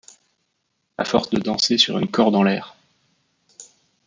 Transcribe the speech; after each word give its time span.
A 0.97 1.05
force 1.05 1.29
de 1.29 1.37
danser 1.37 1.77
sur 1.77 1.99
une 1.99 2.09
corde 2.09 2.33
en 2.35 2.41
l'air; 2.41 2.75